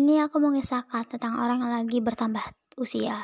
[0.00, 2.40] Ini aku mengisahkan tentang orang yang lagi bertambah
[2.80, 3.20] usia.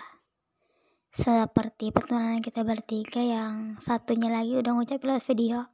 [1.08, 5.72] Seperti pertemanan kita bertiga yang satunya lagi udah ngucapin lewat video.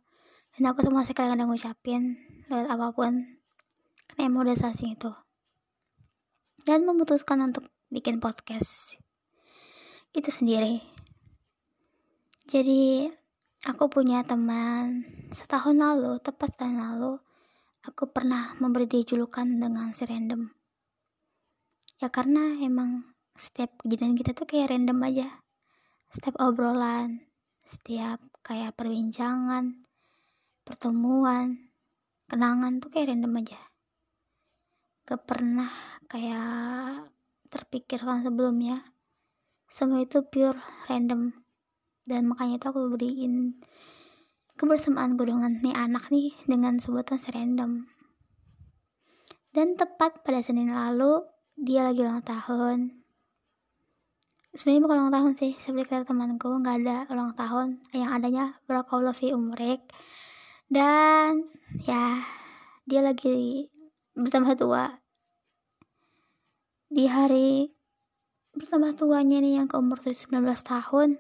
[0.55, 3.19] Dan aku sama sekali ada ngucapin lewat apa pun.
[4.15, 5.11] Karena emang udah sasing itu.
[6.63, 8.95] Dan memutuskan untuk bikin podcast.
[10.15, 10.87] Itu sendiri.
[12.47, 13.11] Jadi
[13.67, 15.03] aku punya teman
[15.35, 17.13] setahun lalu, tepat setahun lalu
[17.91, 20.62] aku pernah memberi dia julukan dengan si random
[22.03, 25.29] ya karena emang setiap kejadian kita tuh kayak random aja.
[26.11, 27.23] Setiap obrolan
[27.63, 29.87] setiap kayak perbincangan
[30.67, 31.71] pertemuan
[32.27, 33.61] kenangan tuh kayak random aja.
[35.07, 35.71] Gak pernah
[36.11, 37.07] kayak
[37.51, 38.83] terpikirkan sebelumnya.
[39.71, 40.59] Semua itu pure
[40.91, 41.33] random.
[42.03, 43.63] Dan makanya itu aku beriin
[44.59, 47.87] kebersamaanku dengan nih anak nih dengan sebutan serandom.
[49.53, 51.23] Dan tepat pada Senin lalu,
[51.57, 52.93] dia lagi ulang tahun.
[54.53, 57.81] Sebenarnya bukan ulang tahun sih, seperti kata temanku, nggak ada ulang tahun.
[57.97, 59.81] Yang adanya barakallahu fi umrek.
[60.69, 61.49] Dan
[61.85, 62.21] ya,
[62.85, 63.69] dia lagi
[64.13, 65.01] bertambah tua.
[66.93, 67.73] Di hari
[68.53, 70.29] bertambah tuanya nih yang ke umur 19
[70.61, 71.17] tahun,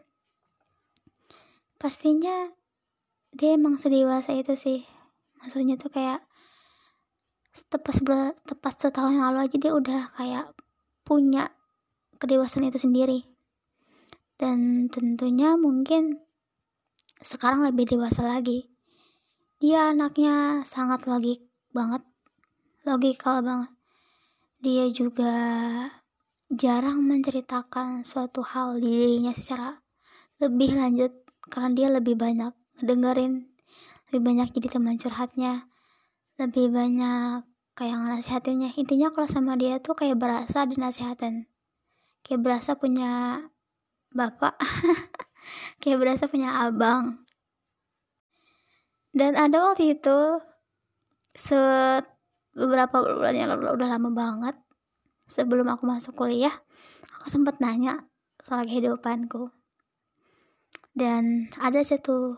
[1.80, 2.52] pastinya
[3.32, 4.84] dia emang sedewasa itu sih
[5.40, 6.22] maksudnya tuh kayak
[7.52, 10.46] tepat sebelah tepat setahun yang lalu aja dia udah kayak
[11.04, 11.52] punya
[12.16, 13.28] kedewasaan itu sendiri.
[14.40, 16.18] Dan tentunya mungkin
[17.20, 18.72] sekarang lebih dewasa lagi.
[19.62, 22.02] Dia anaknya sangat logik banget
[22.82, 23.70] logikal banget.
[24.62, 25.32] Dia juga
[26.52, 29.72] jarang menceritakan suatu hal di dirinya secara
[30.36, 31.12] lebih lanjut
[31.48, 32.52] karena dia lebih banyak
[32.84, 33.48] dengerin
[34.12, 35.64] lebih banyak jadi teman curhatnya
[36.40, 41.48] lebih banyak kayak nasihatinnya intinya kalau sama dia tuh kayak berasa dinasihatin
[42.22, 43.42] kayak berasa punya
[44.12, 44.54] bapak
[45.82, 47.24] kayak berasa punya abang.
[49.12, 50.40] Dan ada waktu itu
[51.36, 52.08] set
[52.56, 54.56] beberapa bulan yang lalu udah lama banget
[55.28, 56.52] sebelum aku masuk kuliah
[57.16, 58.08] aku sempat nanya
[58.40, 59.52] soal kehidupanku.
[60.92, 62.36] Dan ada satu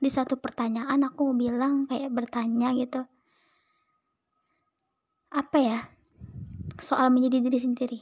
[0.00, 3.08] di satu pertanyaan aku bilang kayak bertanya gitu
[5.34, 5.78] apa ya
[6.78, 7.98] soal menjadi diri sendiri.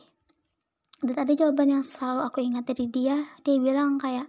[1.03, 3.17] Dan ada jawaban yang selalu aku ingat dari dia.
[3.43, 4.29] Dia bilang kayak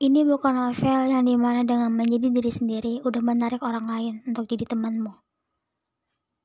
[0.00, 4.48] ini bukan novel yang di mana dengan menjadi diri sendiri udah menarik orang lain untuk
[4.48, 5.12] jadi temanmu.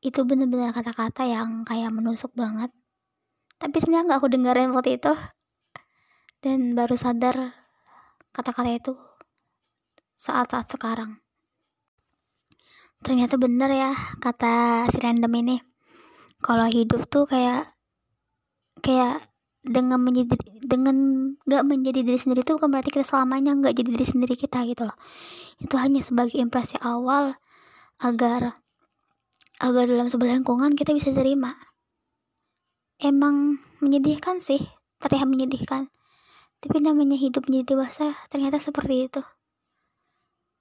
[0.03, 2.73] Itu bener-bener kata-kata yang kayak menusuk banget.
[3.55, 5.13] Tapi sebenarnya nggak aku dengerin waktu itu.
[6.43, 7.55] Dan baru sadar
[8.35, 8.93] kata-kata itu
[10.19, 11.24] saat-saat sekarang.
[13.05, 15.61] Ternyata bener ya kata si random ini.
[16.41, 17.77] Kalau hidup tuh kayak
[18.81, 19.21] kayak
[19.61, 20.33] dengan menjadi
[20.65, 20.97] dengan
[21.45, 24.89] nggak menjadi diri sendiri itu bukan berarti kita selamanya nggak jadi diri sendiri kita gitu.
[25.61, 27.37] Itu hanya sebagai impresi awal
[28.01, 28.57] agar
[29.61, 31.53] agar dalam sebuah lingkungan kita bisa terima.
[32.97, 34.65] Emang menyedihkan sih,
[34.97, 35.93] terlihat menyedihkan.
[36.57, 39.21] Tapi namanya hidup menjadi dewasa ternyata seperti itu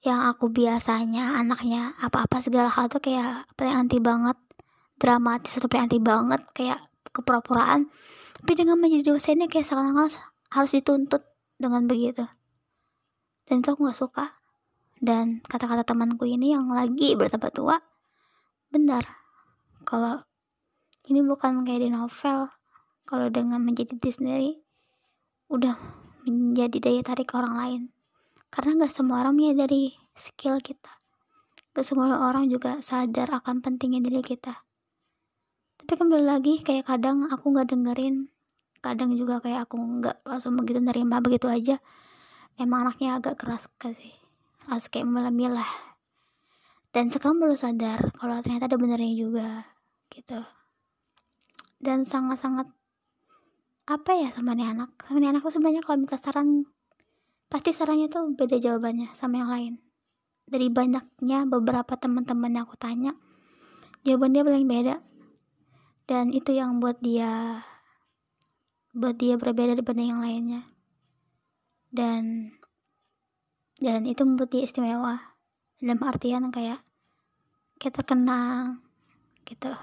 [0.04, 4.36] yang aku biasanya anaknya apa-apa segala hal tuh kayak paling anti banget
[5.00, 6.78] dramatis atau paling anti banget kayak
[7.10, 7.88] kepura-puraan.
[8.44, 10.12] Tapi dengan menjadi ini kayak seakan-akan
[10.52, 11.24] harus dituntut
[11.56, 12.28] dengan begitu.
[13.48, 14.24] Dan itu aku gak suka.
[15.00, 17.76] Dan kata-kata temanku ini yang lagi bertambah tua
[18.74, 19.06] benar
[19.86, 20.18] kalau
[21.06, 22.50] ini bukan kayak di novel
[23.06, 24.52] kalau dengan menjadi diri sendiri
[25.46, 25.78] udah
[26.26, 27.82] menjadi daya tarik orang lain
[28.54, 31.02] karena gak semua orang menyadari skill kita.
[31.74, 34.62] Gak semua orang juga sadar akan pentingnya diri kita.
[35.82, 38.30] Tapi kembali lagi kayak kadang aku gak dengerin
[38.78, 41.80] kadang juga kayak aku gak langsung begitu nerima begitu aja
[42.60, 44.14] emang anaknya agak keras sih.
[44.70, 45.70] Langsung kayak memilah-milah.
[46.94, 49.66] Dan sekarang baru sadar kalau ternyata ada benernya juga
[50.14, 50.38] gitu.
[51.82, 52.70] Dan sangat-sangat
[53.90, 54.94] apa ya sama nih anak.
[55.02, 56.70] Sama nih anak sebenarnya kalau minta saran
[57.54, 59.78] pasti sarannya tuh beda jawabannya sama yang lain.
[60.42, 63.14] Dari banyaknya beberapa teman-teman yang aku tanya
[64.02, 64.98] jawaban dia paling beda.
[66.10, 67.62] Dan itu yang buat dia
[68.90, 70.66] buat dia berbeda dibanding yang lainnya.
[71.94, 72.50] Dan
[73.78, 75.38] dan itu membuat dia istimewa.
[75.78, 76.82] Dalam artian kayak
[77.78, 78.82] kayak terkenang
[79.46, 79.70] gitu.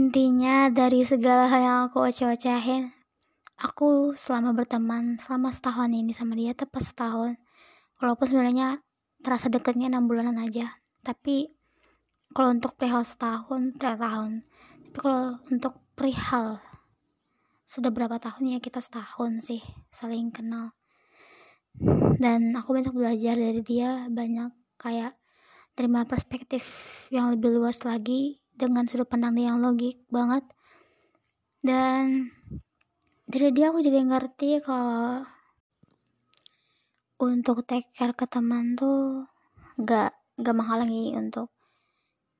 [0.00, 2.96] Intinya dari segala hal yang aku oceh-ocehin
[3.58, 7.34] aku selama berteman selama setahun ini sama dia tepat setahun.
[7.98, 8.78] Walaupun sebenarnya
[9.18, 10.78] terasa deketnya enam bulanan aja.
[11.02, 11.50] Tapi
[12.30, 14.46] kalau untuk perihal setahun per tahun.
[14.88, 16.62] Tapi kalau untuk perihal
[17.68, 20.72] sudah berapa tahun ya kita setahun sih saling kenal.
[22.18, 25.18] Dan aku banyak belajar dari dia banyak kayak
[25.74, 26.64] terima perspektif
[27.14, 30.42] yang lebih luas lagi dengan sudut pandang yang logik banget.
[31.62, 32.30] Dan
[33.28, 35.20] dari dia aku jadi ngerti kalau
[37.20, 39.28] untuk take care ke teman tuh
[39.76, 41.52] gak gak menghalangi untuk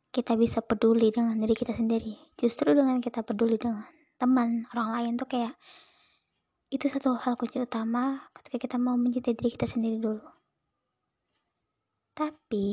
[0.08, 2.16] kita bisa peduli dengan diri kita sendiri.
[2.40, 3.84] Justru dengan kita peduli dengan
[4.16, 5.52] teman orang lain tuh kayak
[6.72, 10.24] itu satu hal kunci utama ketika kita mau mencintai diri kita sendiri dulu.
[12.16, 12.68] Tapi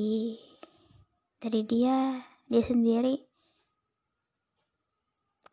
[1.44, 2.16] dari dia
[2.48, 3.20] dia sendiri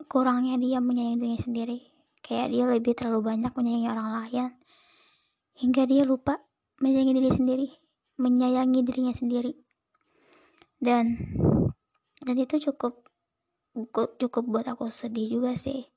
[0.07, 1.92] kurangnya dia menyayangi dirinya sendiri
[2.23, 4.47] kayak dia lebih terlalu banyak menyayangi orang lain.
[5.59, 6.41] Hingga dia lupa
[6.81, 7.67] menyayangi diri sendiri
[8.17, 9.53] menyayangi dirinya sendiri.
[10.77, 11.17] Dan
[12.23, 13.09] dan itu cukup
[14.19, 15.89] cukup buat aku sedih juga sih.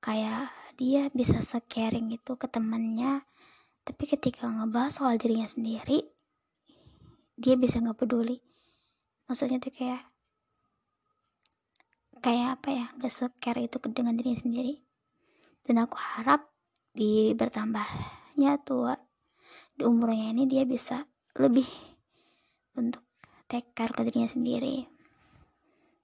[0.00, 0.50] Kayak
[0.80, 3.20] dia bisa se-caring itu ke temannya
[3.84, 6.08] tapi ketika ngebahas soal dirinya sendiri
[7.36, 8.40] dia bisa nggak peduli.
[9.28, 10.02] Maksudnya tuh kayak
[12.20, 14.89] kayak apa ya nggak se-care itu dengan dirinya sendiri
[15.64, 16.50] dan aku harap
[16.90, 18.98] di bertambahnya tua
[19.76, 21.06] di umurnya ini dia bisa
[21.38, 21.66] lebih
[22.76, 23.00] untuk
[23.48, 24.84] take care ke dirinya sendiri.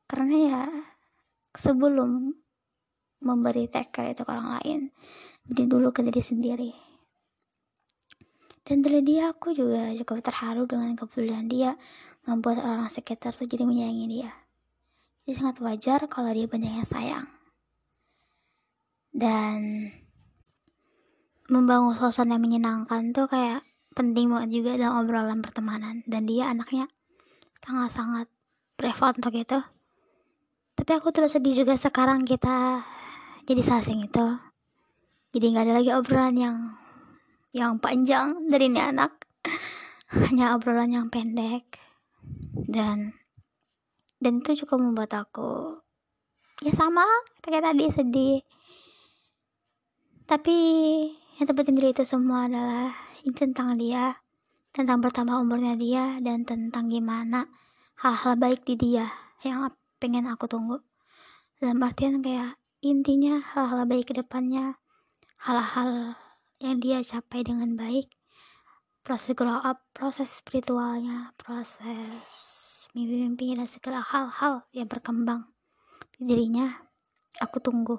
[0.07, 0.63] Karena ya
[1.53, 2.33] sebelum
[3.21, 4.81] memberi care itu ke orang lain
[5.45, 6.73] beri dulu ke diri sendiri.
[8.67, 11.79] Dan dari dia aku juga cukup terharu dengan kepedulian dia
[12.27, 14.31] membuat orang sekitar tuh jadi menyayangi dia.
[15.23, 17.36] Jadi sangat wajar kalau dia banyak yang sayang
[19.17, 19.89] dan
[21.49, 23.65] membangun suasana yang menyenangkan tuh kayak
[23.97, 26.05] penting banget juga dalam obrolan pertemanan.
[26.05, 26.93] Dan dia anaknya
[27.65, 28.29] sangat-sangat
[28.77, 29.59] prefer untuk itu.
[30.77, 32.85] Tapi aku terus sedih juga sekarang kita
[33.49, 34.27] jadi sasing itu.
[35.33, 36.57] Jadi nggak ada lagi obrolan yang
[37.57, 39.25] yang panjang dari ini anak.
[40.29, 41.81] Hanya obrolan yang pendek.
[42.53, 43.17] Dan
[44.21, 45.81] dan itu cukup membuat aku
[46.65, 47.05] ya sama
[47.45, 48.41] kayak tadi sedih
[50.27, 50.59] tapi
[51.39, 52.91] yang terpenting dari itu semua adalah
[53.23, 54.19] ini tentang dia
[54.75, 57.47] tentang pertama umurnya dia dan tentang gimana
[58.03, 59.09] hal-hal baik di dia
[59.41, 60.83] yang pengen aku tunggu.
[61.57, 64.77] Dalam artian kayak intinya hal-hal baik ke depannya
[65.41, 66.19] hal-hal
[66.61, 68.11] yang dia capai dengan baik
[69.07, 72.27] proses grow up proses spiritualnya proses
[72.93, 75.47] mimpi-mimpi dan segala hal-hal yang berkembang.
[76.19, 76.83] Jadinya
[77.39, 77.97] aku tunggu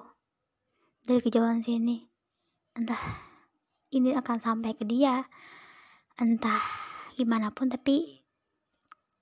[1.02, 2.17] dari kejauhan sini
[2.78, 3.02] entah
[3.90, 5.26] ini akan sampai ke dia
[6.22, 6.62] entah
[7.18, 8.22] gimana pun tapi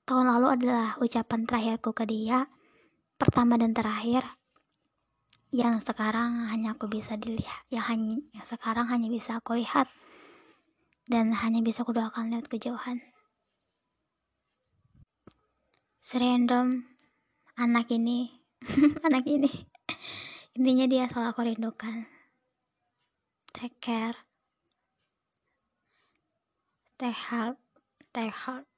[0.05, 2.45] tahun lalu adalah ucapan terakhirku ke dia
[3.17, 4.29] pertama dan terakhir
[5.57, 9.89] yang sekarang hanya aku bisa dilihat yang hanya yang sekarang hanya bisa aku lihat
[11.09, 12.99] dan hanya bisa aku doakan lihat kejauhan.
[16.03, 16.83] Serandom
[17.55, 18.43] anak ini
[19.07, 19.51] anak ini.
[20.59, 22.16] Intinya dia selalu aku rindukan
[23.57, 24.29] take care
[27.01, 27.57] take heart
[28.13, 28.69] take heart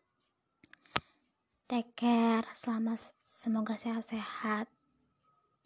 [1.67, 2.95] take care selama
[3.27, 4.71] semoga sehat-sehat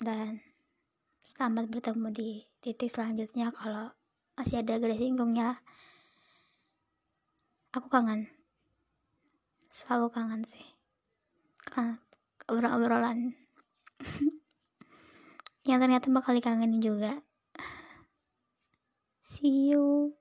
[0.01, 0.41] dan
[1.23, 3.89] Selamat bertemu di titik selanjutnya kalau
[4.35, 5.65] masih ada garis singgungnya.
[7.73, 8.29] Aku kangen.
[9.73, 10.67] Selalu kangen sih.
[11.63, 12.03] Kan
[12.51, 13.33] obrolan-obrolan
[15.71, 17.23] yang ternyata bakal dikangenin juga.
[19.43, 20.13] 哟